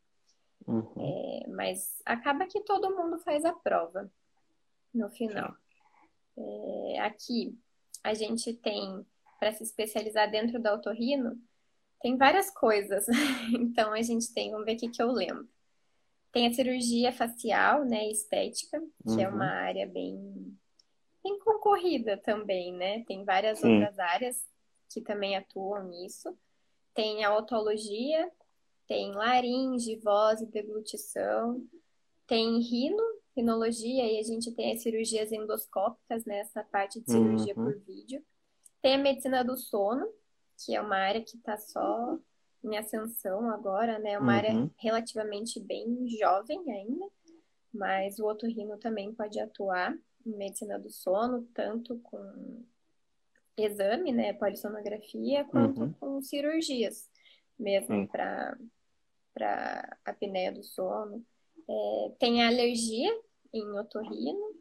[0.66, 0.92] Uhum.
[0.98, 4.12] É, mas acaba que todo mundo faz a prova
[4.94, 5.56] no final.
[6.38, 7.58] É, aqui
[8.08, 9.06] a gente tem,
[9.38, 11.38] para se especializar dentro do autorrino,
[12.02, 13.06] tem várias coisas.
[13.60, 15.48] então a gente tem, vamos ver o que, que eu lembro.
[16.32, 19.20] Tem a cirurgia facial, né, estética, que uhum.
[19.20, 19.66] é uma uhum.
[19.66, 20.58] área bem,
[21.22, 23.04] bem concorrida também, né?
[23.06, 23.74] Tem várias Sim.
[23.74, 24.48] outras áreas
[24.90, 26.38] que também atuam nisso.
[26.94, 28.32] Tem a otologia,
[28.88, 31.62] tem laringe, voz e deglutição,
[32.26, 33.04] tem rino,
[33.38, 37.66] rinologia, e a gente tem as cirurgias endoscópicas, nessa né, parte de cirurgia uhum.
[37.66, 38.24] por vídeo.
[38.82, 40.08] Tem a medicina do sono,
[40.64, 42.18] que é uma área que está só
[42.64, 44.14] em ascensão agora, né?
[44.14, 44.38] É uma uhum.
[44.38, 47.06] área relativamente bem jovem ainda,
[47.74, 49.96] mas o otorrino também pode atuar
[50.26, 52.66] em medicina do sono, tanto com
[53.56, 55.94] exame, né, polissonografia, quanto uhum.
[55.94, 57.10] com cirurgias,
[57.58, 58.08] mesmo uhum.
[58.08, 58.58] para
[59.34, 61.24] para apneia do sono.
[61.70, 63.14] É, tem alergia
[63.54, 64.56] em otorrino,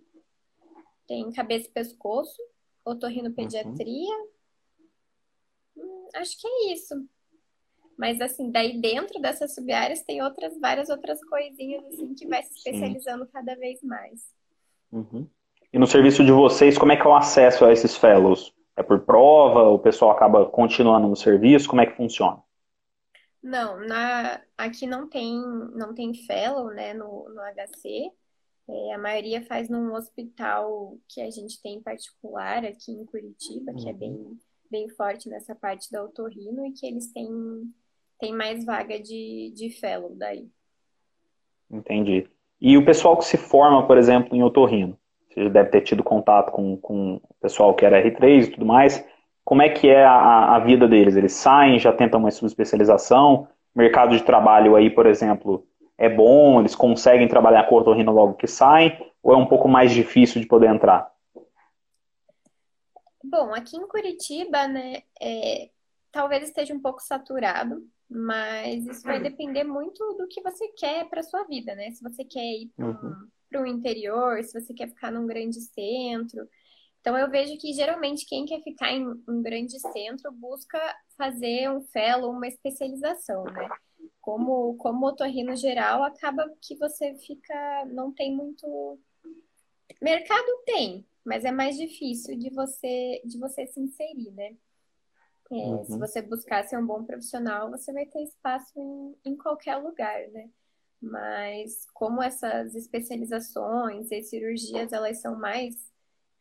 [1.07, 2.41] tem cabeça e pescoço,
[2.85, 4.17] otorrinopediatria.
[4.17, 4.29] Uhum.
[5.77, 6.95] Hum, acho que é isso.
[7.97, 12.55] Mas assim, daí dentro dessas sub-áreas tem outras, várias outras coisinhas assim que vai se
[12.55, 13.31] especializando Sim.
[13.33, 14.21] cada vez mais.
[14.93, 15.27] Uhum.
[15.73, 18.55] E no serviço de vocês, como é que é o acesso a esses fellows?
[18.77, 19.63] É por prova?
[19.71, 21.69] O pessoal acaba continuando no serviço?
[21.69, 22.43] Como é que funciona?
[23.47, 25.41] Não, na, aqui não tem,
[25.73, 28.11] não tem fellow, né, no, no HC.
[28.69, 33.73] É, a maioria faz num hospital que a gente tem em particular aqui em Curitiba,
[33.73, 33.99] que é uhum.
[33.99, 37.31] bem, bem forte nessa parte da otorrino e que eles têm,
[38.19, 40.51] têm mais vaga de, de fellow daí.
[41.71, 42.29] Entendi.
[42.61, 46.51] E o pessoal que se forma, por exemplo, em otorrino, você deve ter tido contato
[46.51, 49.07] com, com o pessoal que era R3 e tudo mais,
[49.47, 51.15] como é que é a, a vida deles?
[51.15, 53.47] Eles saem, já tentam uma subespecialização?
[53.73, 55.65] Mercado de trabalho aí, por exemplo,
[55.97, 56.59] é bom?
[56.59, 58.99] Eles conseguem trabalhar com otorrino logo que saem?
[59.23, 61.09] Ou é um pouco mais difícil de poder entrar?
[63.23, 65.71] Bom, aqui em Curitiba, né, é,
[66.11, 71.23] talvez esteja um pouco saturado, mas isso vai depender muito do que você quer para
[71.23, 71.93] sua vida, né?
[71.93, 73.67] Se você quer ir para o uhum.
[73.67, 76.49] interior, se você quer ficar num grande centro.
[77.07, 80.77] Então, eu vejo que geralmente quem quer ficar em um grande centro busca
[81.17, 83.69] fazer um fellow, uma especialização, né?
[84.21, 88.99] Como, como otorrino geral, acaba que você fica, não tem muito.
[90.03, 94.57] Mercado tem, mas é mais difícil de você, de você se inserir, né?
[95.53, 95.85] É, uhum.
[95.85, 100.27] Se você buscar ser um bom profissional, você vai ter espaço em, em qualquer lugar,
[100.33, 100.51] né?
[101.01, 105.95] Mas como essas especializações e cirurgias, elas são mais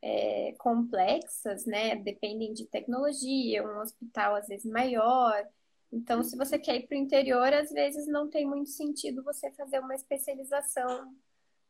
[0.05, 1.95] é, complexas, né?
[1.95, 5.43] Dependem de tecnologia, um hospital às vezes maior.
[5.91, 9.49] Então, se você quer ir para o interior, às vezes não tem muito sentido você
[9.53, 11.11] fazer uma especialização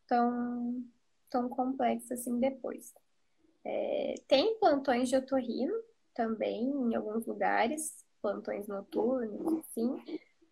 [0.06, 0.84] tão,
[1.30, 2.94] tão complexa assim depois.
[3.64, 5.74] É, tem plantões de otorrino
[6.14, 9.96] também em alguns lugares, plantões noturnos, sim,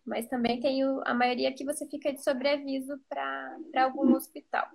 [0.06, 4.68] mas também tem o, a maioria que você fica de sobreaviso para algum hospital.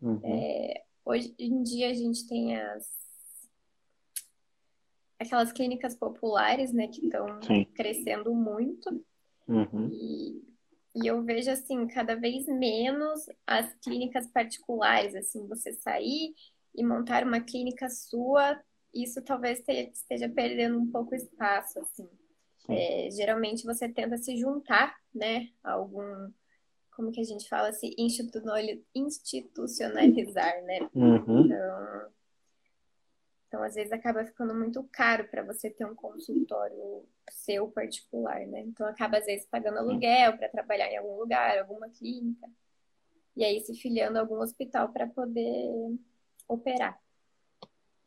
[0.00, 0.20] Uhum.
[0.22, 2.96] É, Hoje em dia a gente tem as
[5.18, 7.26] aquelas clínicas populares, né, que estão
[7.74, 9.02] crescendo muito.
[9.46, 9.88] Uhum.
[9.92, 10.42] E,
[10.96, 16.34] e eu vejo assim, cada vez menos as clínicas particulares, assim, você sair
[16.74, 18.60] e montar uma clínica sua,
[18.92, 22.08] isso talvez te, esteja perdendo um pouco espaço, assim.
[22.68, 26.30] É, geralmente você tenta se juntar, né, a algum
[26.96, 30.88] como que a gente fala assim, institucionalizar, né?
[30.94, 31.44] Uhum.
[31.44, 32.06] Então,
[33.48, 38.64] então, às vezes acaba ficando muito caro para você ter um consultório seu particular, né?
[38.66, 42.48] Então, acaba às vezes pagando aluguel para trabalhar em algum lugar, alguma clínica,
[43.36, 45.70] e aí se filiando a algum hospital para poder
[46.48, 46.98] operar.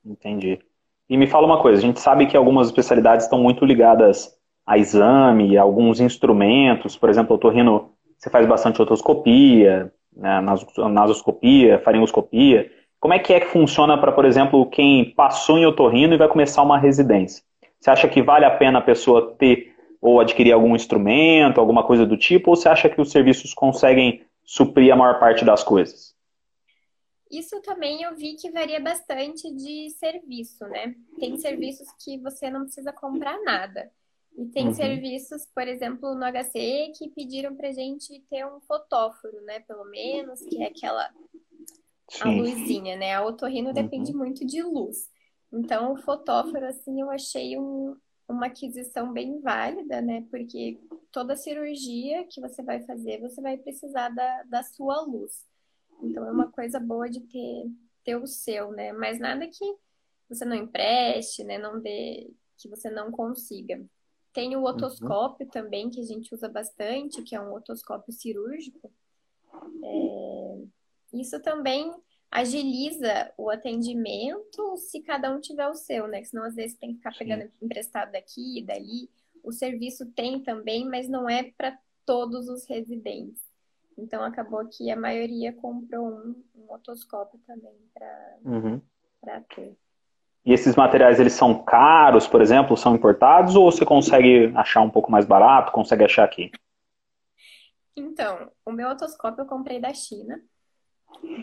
[0.04, 0.60] Entendi.
[1.08, 4.78] E me fala uma coisa, a gente sabe que algumas especialidades estão muito ligadas a
[4.78, 11.80] exame, a alguns instrumentos, por exemplo, eu tô rindo você faz bastante otoscopia, né, nasoscopia,
[11.80, 12.70] faringoscopia.
[13.00, 16.28] Como é que é que funciona para, por exemplo, quem passou em otorrino e vai
[16.28, 17.44] começar uma residência?
[17.80, 22.06] Você acha que vale a pena a pessoa ter ou adquirir algum instrumento, alguma coisa
[22.06, 26.14] do tipo, ou você acha que os serviços conseguem suprir a maior parte das coisas?
[27.32, 30.96] Isso também eu vi que varia bastante de serviço, né?
[31.20, 33.92] Tem serviços que você não precisa comprar nada.
[34.38, 34.74] E tem uhum.
[34.74, 39.60] serviços, por exemplo, no HC, que pediram pra gente ter um fotóforo, né?
[39.62, 41.10] Pelo menos, que é aquela
[42.22, 43.14] a luzinha, né?
[43.14, 43.74] A otorrino uhum.
[43.74, 45.10] depende muito de luz.
[45.52, 47.96] Então, o fotóforo, assim, eu achei um,
[48.28, 50.26] uma aquisição bem válida, né?
[50.30, 50.80] Porque
[51.12, 55.46] toda cirurgia que você vai fazer, você vai precisar da, da sua luz.
[56.02, 57.66] Então, é uma coisa boa de ter,
[58.04, 58.92] ter o seu, né?
[58.94, 59.76] Mas nada que
[60.30, 61.58] você não empreste, né?
[61.58, 63.84] Não dê, que você não consiga.
[64.34, 65.52] Tem o otoscópio uhum.
[65.52, 68.92] também, que a gente usa bastante, que é um otoscópio cirúrgico.
[69.84, 70.62] É...
[71.14, 71.92] Isso também
[72.30, 76.24] agiliza o atendimento se cada um tiver o seu, né?
[76.24, 77.52] Senão às vezes tem que ficar pegando Sim.
[77.62, 79.10] emprestado daqui e dali.
[79.44, 83.42] O serviço tem também, mas não é para todos os residentes.
[83.98, 88.82] Então acabou que a maioria comprou um, um otoscópio também para uhum.
[89.56, 89.76] ter.
[90.46, 94.90] E esses materiais eles são caros, por exemplo, são importados ou você consegue achar um
[94.90, 96.52] pouco mais barato, consegue achar aqui?
[97.96, 100.42] Então, o meu otoscópio eu comprei da China.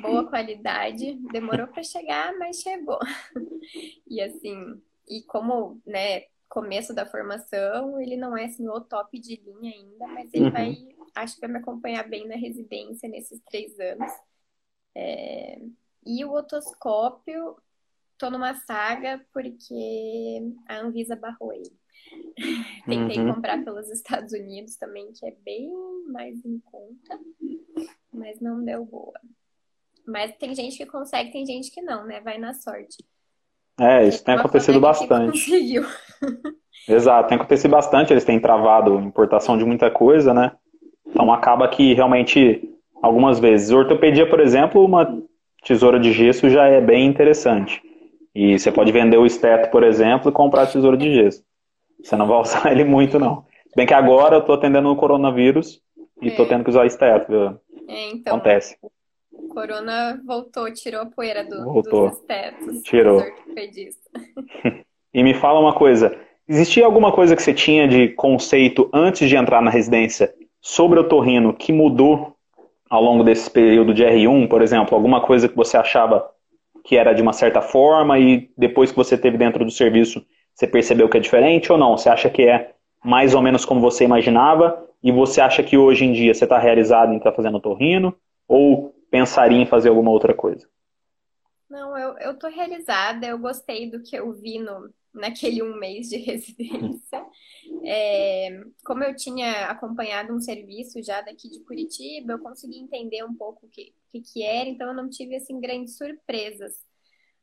[0.01, 2.99] Boa qualidade, demorou para chegar, mas chegou.
[4.09, 9.43] E assim, e como, né, começo da formação, ele não é assim o top de
[9.45, 10.51] linha ainda, mas ele uhum.
[10.53, 10.77] vai
[11.17, 14.13] acho que vai me acompanhar bem na residência nesses três anos.
[14.95, 15.59] É,
[16.05, 17.57] e o otoscópio,
[18.19, 21.73] tô numa saga porque a Anvisa barrou ele.
[22.87, 23.35] Tentei uhum.
[23.35, 25.71] comprar pelos Estados Unidos também, que é bem
[26.13, 27.19] mais em conta,
[28.13, 29.19] mas não deu boa.
[30.07, 32.21] Mas tem gente que consegue, tem gente que não, né?
[32.21, 33.05] Vai na sorte.
[33.79, 35.51] É, isso tem acontecido bastante.
[36.89, 40.53] Exato, tem acontecido bastante, eles têm travado importação de muita coisa, né?
[41.07, 42.71] Então acaba que realmente,
[43.03, 45.23] algumas vezes, ortopedia, por exemplo, uma
[45.65, 47.83] tesoura de gesso já é bem interessante.
[48.37, 51.43] E você pode vender o esteto, por exemplo, e comprar a tesoura de gesso.
[52.03, 53.47] Você não vai usar ele muito, não.
[53.67, 55.81] Se bem que agora eu tô atendendo o coronavírus
[56.21, 56.31] e é.
[56.33, 57.59] tô tendo que usar esteto, viu?
[57.89, 58.77] É, então, Acontece.
[59.33, 62.11] O corona voltou, tirou a poeira do, voltou.
[62.11, 62.83] dos estetos.
[62.83, 63.23] Tirou.
[65.15, 66.15] e me fala uma coisa,
[66.47, 70.31] existia alguma coisa que você tinha de conceito antes de entrar na residência
[70.61, 72.37] sobre o torrino que mudou
[72.91, 74.95] ao longo desse período de R1, por exemplo?
[74.95, 76.36] Alguma coisa que você achava
[76.87, 80.25] que era de uma certa forma e depois que você teve dentro do serviço
[80.55, 81.99] você percebeu que é diferente ou não?
[81.99, 82.75] Você acha que é
[83.05, 86.59] mais ou menos como você imaginava e você acha que hoje em dia você está
[86.59, 88.17] realizado em estar tá fazendo torrino
[88.49, 90.67] ou pensaria em fazer alguma outra coisa?
[91.69, 96.17] Não, eu, tô realizada, eu gostei do que eu vi no, naquele um mês de
[96.25, 97.23] residência.
[97.85, 103.35] É, como eu tinha acompanhado um serviço já daqui de Curitiba, eu consegui entender um
[103.35, 106.85] pouco o que, que, que era, então eu não tive assim grandes surpresas.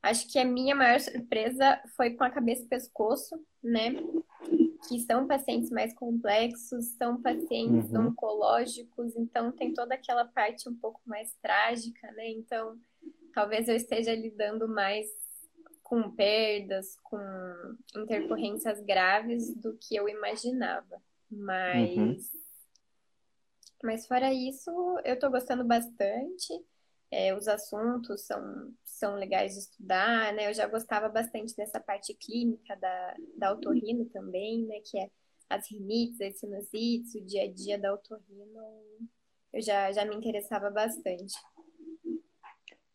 [0.01, 3.95] Acho que a minha maior surpresa foi com a cabeça e pescoço, né?
[4.89, 8.07] Que são pacientes mais complexos, são pacientes uhum.
[8.07, 12.29] oncológicos, então tem toda aquela parte um pouco mais trágica, né?
[12.31, 12.77] Então,
[13.33, 15.07] talvez eu esteja lidando mais
[15.83, 17.19] com perdas, com
[17.95, 21.01] intercorrências graves do que eu imaginava.
[21.29, 21.97] Mas.
[21.97, 22.17] Uhum.
[23.83, 24.71] Mas fora isso,
[25.03, 26.53] eu tô gostando bastante.
[27.11, 30.49] É, os assuntos são, são legais de estudar, né?
[30.49, 34.79] Eu já gostava bastante dessa parte clínica da, da otorrino também, né?
[34.89, 35.11] Que é
[35.49, 38.81] as rinites, as sinusites, o dia a dia da otorrino.
[39.51, 41.35] Eu já, já me interessava bastante.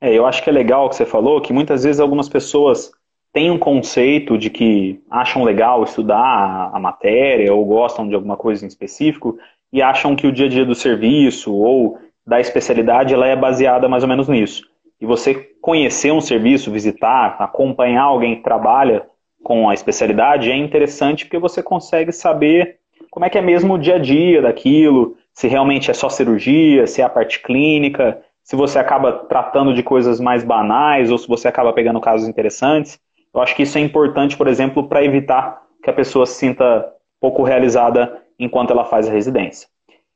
[0.01, 2.91] É, eu acho que é legal o que você falou, que muitas vezes algumas pessoas
[3.33, 8.65] têm um conceito de que acham legal estudar a matéria ou gostam de alguma coisa
[8.65, 9.39] em específico
[9.73, 13.89] e acham que o dia a dia do serviço ou da especialidade ela é baseada
[13.89, 14.63] mais ou menos nisso.
[15.01, 19.07] E você conhecer um serviço, visitar, acompanhar alguém que trabalha
[19.43, 22.79] com a especialidade é interessante porque você consegue saber
[23.11, 26.87] como é que é mesmo o dia a dia daquilo, se realmente é só cirurgia,
[26.87, 31.29] se é a parte clínica, se você acaba tratando de coisas mais banais ou se
[31.29, 32.99] você acaba pegando casos interessantes.
[33.35, 36.91] Eu acho que isso é importante, por exemplo, para evitar que a pessoa se sinta
[37.21, 39.69] pouco realizada enquanto ela faz a residência.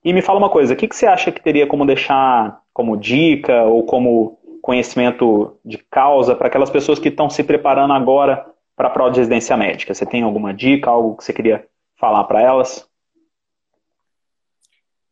[0.03, 2.97] E me fala uma coisa, o que, que você acha que teria como deixar como
[2.97, 8.89] dica ou como conhecimento de causa para aquelas pessoas que estão se preparando agora para
[8.89, 9.93] a prova de residência médica?
[9.93, 12.89] Você tem alguma dica, algo que você queria falar para elas?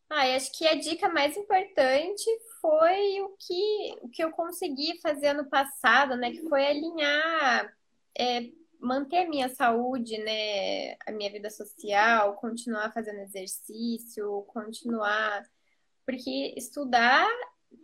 [0.09, 2.23] Ah, acho que a dica mais importante
[2.61, 6.31] foi o que, o que eu consegui fazer ano passado, né?
[6.31, 7.73] Que foi alinhar
[8.17, 15.43] é, manter a minha saúde, né, a minha vida social, continuar fazendo exercício, continuar.
[16.05, 17.27] Porque estudar,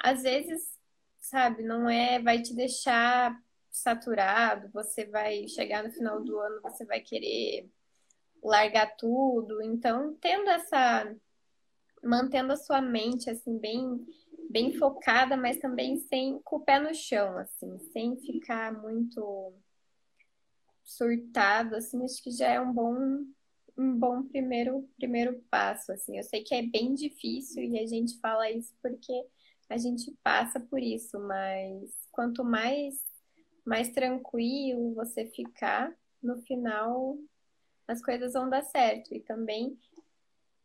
[0.02, 0.78] às vezes,
[1.20, 3.38] sabe, não é, vai te deixar
[3.70, 7.70] saturado, você vai chegar no final do ano, você vai querer
[8.44, 9.62] largar tudo.
[9.62, 11.16] Então, tendo essa
[12.04, 14.06] mantendo a sua mente assim bem
[14.50, 19.54] bem focada, mas também sem com o pé no chão, assim, sem ficar muito
[20.84, 23.26] surtado, assim, acho que já é um bom,
[23.78, 26.18] um bom primeiro, primeiro passo, assim.
[26.18, 29.26] Eu sei que é bem difícil e a gente fala isso porque
[29.70, 33.04] a gente passa por isso, mas quanto mais,
[33.66, 35.94] mais tranquilo você ficar,
[36.24, 37.18] no final
[37.88, 39.14] as coisas vão dar certo.
[39.16, 39.78] E também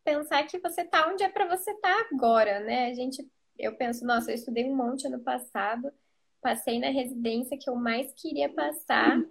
[0.04, 2.86] pensar que você tá onde é para você estar tá agora, né?
[2.86, 3.26] A gente,
[3.58, 5.92] eu penso, nossa, eu estudei um monte ano passado,
[6.40, 9.22] passei na residência que eu mais queria passar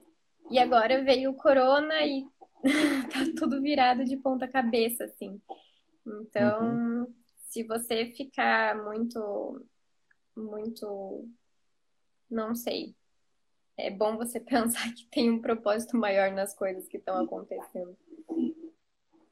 [0.50, 2.26] e agora veio o corona e
[3.12, 5.40] tá tudo virado de ponta cabeça, assim.
[6.06, 7.14] Então, uhum.
[7.48, 9.66] se você ficar muito,
[10.36, 11.28] muito,
[12.30, 12.96] não sei,
[13.78, 17.96] é bom você pensar que tem um propósito maior nas coisas que estão acontecendo.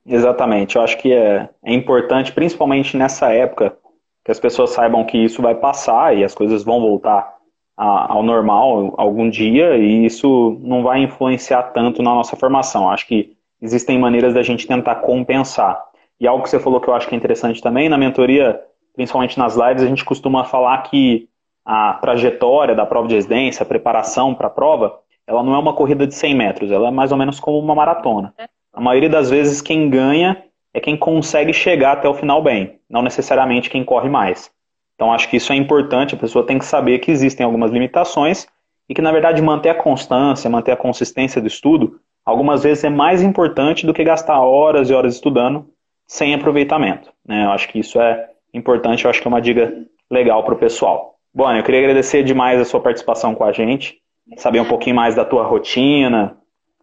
[0.05, 3.77] Exatamente, eu acho que é, é importante, principalmente nessa época,
[4.24, 7.38] que as pessoas saibam que isso vai passar e as coisas vão voltar
[7.78, 12.89] ao normal algum dia e isso não vai influenciar tanto na nossa formação.
[12.89, 15.82] Acho que existem maneiras da gente tentar compensar.
[16.20, 18.59] E algo que você falou que eu acho que é interessante também, na mentoria,
[18.93, 21.30] principalmente nas lives, a gente costuma falar que
[21.65, 25.74] a trajetória da prova de residência, a preparação para a prova, ela não é uma
[25.74, 28.34] corrida de 100 metros, ela é mais ou menos como uma maratona.
[28.74, 30.43] A maioria das vezes quem ganha
[30.74, 34.51] é quem consegue chegar até o final bem, não necessariamente quem corre mais.
[34.95, 38.47] Então acho que isso é importante, a pessoa tem que saber que existem algumas limitações
[38.88, 42.89] e que na verdade manter a constância, manter a consistência do estudo, algumas vezes é
[42.89, 45.70] mais importante do que gastar horas e horas estudando
[46.07, 47.11] sem aproveitamento.
[47.26, 47.45] Né?
[47.45, 49.74] Eu acho que isso é importante, eu acho que é uma dica
[50.09, 51.15] legal para o pessoal.
[51.34, 53.97] Bom, eu queria agradecer demais a sua participação com a gente,
[54.38, 56.36] saber um pouquinho mais da tua rotina,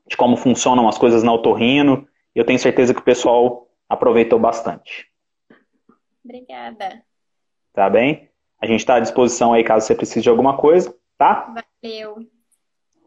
[0.08, 2.06] de como funcionam as coisas na Otorrino.
[2.34, 5.08] Eu tenho certeza que o pessoal aproveitou bastante.
[6.24, 7.02] Obrigada.
[7.72, 8.28] Tá bem?
[8.60, 11.54] A gente está à disposição aí caso você precise de alguma coisa, tá?
[11.82, 12.16] Valeu.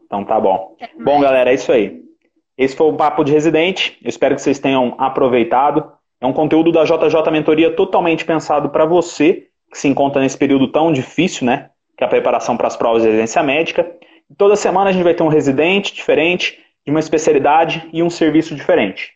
[0.04, 0.76] Então tá bom.
[0.98, 2.02] Bom, galera, é isso aí.
[2.56, 3.98] Esse foi o Papo de Residente.
[4.02, 5.92] Eu espero que vocês tenham aproveitado.
[6.20, 10.68] É um conteúdo da JJ Mentoria totalmente pensado para você que se encontra nesse período
[10.68, 11.70] tão difícil, né?
[11.96, 13.90] Que é a preparação para as provas de residência médica.
[14.36, 18.54] Toda semana a gente vai ter um residente diferente, de uma especialidade e um serviço
[18.54, 19.12] diferente.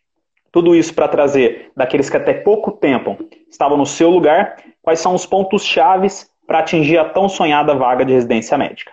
[0.55, 3.19] Tudo isso para trazer daqueles que até pouco tempo
[3.51, 8.05] estavam no seu lugar, quais são os pontos chaves para atingir a tão sonhada vaga
[8.05, 8.93] de residência médica.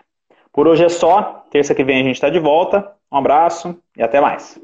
[0.51, 1.45] Por hoje é só.
[1.51, 2.91] Terça que vem a gente está de volta.
[3.11, 4.59] Um abraço e até mais.